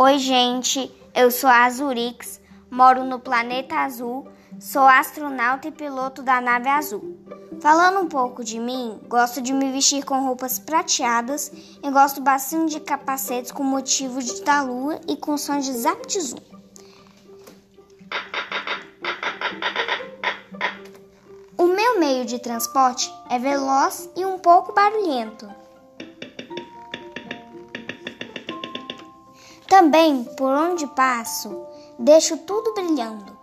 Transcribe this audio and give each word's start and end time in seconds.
Oi, 0.00 0.16
gente. 0.20 0.88
Eu 1.12 1.28
sou 1.28 1.50
a 1.50 1.64
Azurix, 1.64 2.40
moro 2.70 3.02
no 3.02 3.18
planeta 3.18 3.74
azul, 3.74 4.28
sou 4.60 4.82
astronauta 4.82 5.66
e 5.66 5.72
piloto 5.72 6.22
da 6.22 6.40
nave 6.40 6.68
azul. 6.68 7.18
Falando 7.60 7.98
um 7.98 8.06
pouco 8.06 8.44
de 8.44 8.60
mim, 8.60 9.00
gosto 9.08 9.42
de 9.42 9.52
me 9.52 9.72
vestir 9.72 10.04
com 10.04 10.24
roupas 10.24 10.56
prateadas 10.56 11.50
e 11.82 11.90
gosto 11.90 12.20
bastante 12.20 12.74
de 12.74 12.80
capacetes 12.80 13.50
com 13.50 13.64
motivo 13.64 14.22
de 14.22 14.40
da 14.42 14.62
lua 14.62 15.00
e 15.08 15.16
com 15.16 15.36
sons 15.36 15.64
de 15.64 15.72
zap 15.72 16.06
de 16.06 16.20
zoom. 16.20 16.38
O 21.56 21.66
meu 21.66 21.98
meio 21.98 22.24
de 22.24 22.38
transporte 22.38 23.12
é 23.28 23.36
veloz 23.36 24.08
e 24.14 24.24
um 24.24 24.38
pouco 24.38 24.72
barulhento. 24.72 25.67
Também, 29.68 30.24
por 30.24 30.50
onde 30.50 30.86
passo, 30.88 31.66
deixo 31.98 32.38
tudo 32.38 32.72
brilhando. 32.72 33.38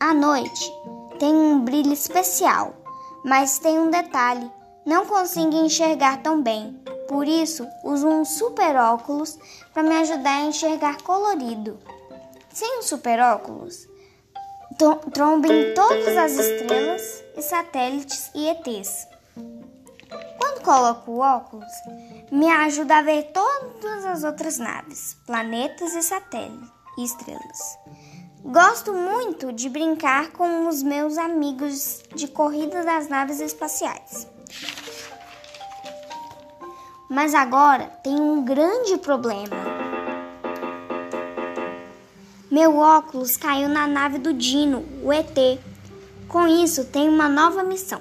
À 0.00 0.14
noite 0.14 0.72
tem 1.18 1.34
um 1.34 1.60
brilho 1.60 1.92
especial, 1.92 2.74
mas 3.22 3.58
tem 3.58 3.78
um 3.78 3.90
detalhe: 3.90 4.50
não 4.86 5.04
consigo 5.04 5.54
enxergar 5.54 6.22
tão 6.22 6.42
bem. 6.42 6.82
Por 7.06 7.28
isso, 7.28 7.66
uso 7.84 8.08
um 8.08 8.24
super 8.24 8.74
óculos 8.76 9.38
para 9.74 9.82
me 9.82 9.96
ajudar 9.96 10.38
a 10.38 10.44
enxergar 10.46 11.02
colorido. 11.02 11.78
Sem 12.50 12.78
o 12.78 12.82
super 12.82 13.20
óculos, 13.20 13.86
trombo 15.12 15.52
em 15.52 15.74
todas 15.74 16.16
as 16.16 16.32
estrelas 16.32 17.22
e 17.36 17.42
satélites 17.42 18.30
e 18.34 18.48
ETs. 18.48 19.06
Quando 20.38 20.62
coloco 20.62 21.10
o 21.12 21.18
óculos, 21.18 21.72
me 22.30 22.48
ajuda 22.48 22.98
a 22.98 23.02
ver 23.02 23.32
todas 23.32 24.04
as 24.04 24.24
outras 24.24 24.58
naves, 24.58 25.16
planetas 25.26 25.94
e 25.94 26.02
satélites 26.02 26.68
e 26.96 27.04
estrelas. 27.04 27.78
Gosto 28.44 28.92
muito 28.92 29.52
de 29.52 29.68
brincar 29.68 30.30
com 30.30 30.68
os 30.68 30.82
meus 30.82 31.18
amigos 31.18 32.02
de 32.14 32.28
corrida 32.28 32.84
das 32.84 33.08
naves 33.08 33.40
espaciais. 33.40 34.26
Mas 37.10 37.34
agora 37.34 37.86
tem 38.02 38.20
um 38.20 38.44
grande 38.44 38.96
problema. 38.98 39.56
Meu 42.50 42.76
óculos 42.76 43.36
caiu 43.36 43.68
na 43.68 43.86
nave 43.86 44.18
do 44.18 44.32
Dino, 44.32 44.84
o 45.02 45.12
ET. 45.12 45.36
Com 46.28 46.46
isso, 46.46 46.84
tenho 46.86 47.12
uma 47.12 47.28
nova 47.28 47.62
missão: 47.62 48.00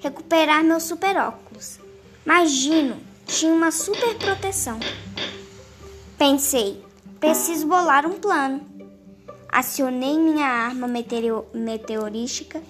recuperar 0.00 0.62
meu 0.62 0.80
super 0.80 1.16
óculos. 1.16 1.78
Mas 2.24 2.52
Dino 2.52 2.98
tinha 3.26 3.52
uma 3.52 3.70
super 3.70 4.14
proteção. 4.16 4.78
Pensei, 6.16 6.84
preciso 7.20 7.66
bolar 7.66 8.06
um 8.06 8.18
plano. 8.18 8.60
Acionei 9.48 10.18
minha 10.18 10.46
arma 10.46 10.86
meteorística, 11.54 12.62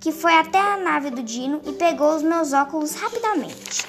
que 0.00 0.12
foi 0.12 0.34
até 0.34 0.58
a 0.58 0.76
nave 0.76 1.10
do 1.10 1.22
Dino 1.22 1.60
e 1.66 1.72
pegou 1.72 2.16
os 2.16 2.22
meus 2.22 2.52
óculos 2.52 2.94
rapidamente. 2.94 3.86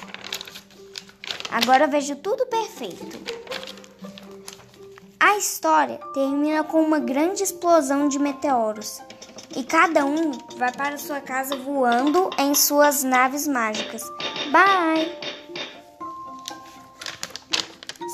Agora 1.50 1.86
vejo 1.86 2.16
tudo 2.16 2.46
perfeito. 2.46 3.06
A 5.18 5.38
história 5.38 5.98
termina 6.12 6.62
com 6.64 6.82
uma 6.82 6.98
grande 6.98 7.42
explosão 7.42 8.08
de 8.08 8.18
meteoros 8.18 9.00
e 9.56 9.62
cada 9.62 10.04
um 10.04 10.32
vai 10.56 10.72
para 10.72 10.98
sua 10.98 11.20
casa 11.20 11.56
voando 11.56 12.30
em 12.38 12.54
suas 12.54 13.02
naves 13.02 13.46
mágicas. 13.46 14.02
Bye! 14.50 15.10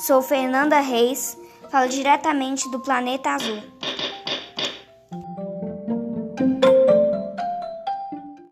Sou 0.07 0.23
Fernanda 0.23 0.81
Reis, 0.81 1.37
falo 1.71 1.89
diretamente 1.89 2.71
do 2.71 2.81
planeta 2.81 3.31
azul. 3.31 3.80